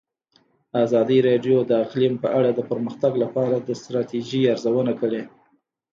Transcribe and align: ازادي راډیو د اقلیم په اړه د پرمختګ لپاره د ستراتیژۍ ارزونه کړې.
ازادي 0.83 1.17
راډیو 1.29 1.57
د 1.65 1.71
اقلیم 1.83 2.13
په 2.23 2.27
اړه 2.37 2.49
د 2.53 2.59
پرمختګ 2.69 3.13
لپاره 3.23 3.55
د 3.67 3.69
ستراتیژۍ 3.81 4.41
ارزونه 4.53 4.93
کړې. 5.01 5.21